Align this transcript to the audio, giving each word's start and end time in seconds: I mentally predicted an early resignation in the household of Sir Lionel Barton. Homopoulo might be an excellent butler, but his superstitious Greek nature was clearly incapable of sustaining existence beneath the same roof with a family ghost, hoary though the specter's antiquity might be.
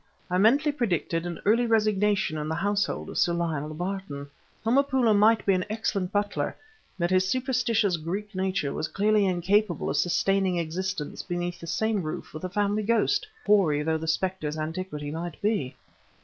I 0.31 0.39
mentally 0.39 0.71
predicted 0.71 1.27
an 1.27 1.39
early 1.45 1.67
resignation 1.67 2.35
in 2.39 2.47
the 2.49 2.55
household 2.55 3.07
of 3.11 3.19
Sir 3.19 3.33
Lionel 3.33 3.75
Barton. 3.75 4.31
Homopoulo 4.65 5.13
might 5.15 5.45
be 5.45 5.53
an 5.53 5.63
excellent 5.69 6.11
butler, 6.11 6.57
but 6.97 7.11
his 7.11 7.29
superstitious 7.29 7.97
Greek 7.97 8.33
nature 8.33 8.73
was 8.73 8.87
clearly 8.87 9.27
incapable 9.27 9.91
of 9.91 9.97
sustaining 9.97 10.57
existence 10.57 11.21
beneath 11.21 11.59
the 11.59 11.67
same 11.67 12.01
roof 12.01 12.33
with 12.33 12.43
a 12.43 12.49
family 12.49 12.81
ghost, 12.81 13.27
hoary 13.45 13.83
though 13.83 13.99
the 13.99 14.07
specter's 14.07 14.57
antiquity 14.57 15.11
might 15.11 15.39
be. 15.39 15.75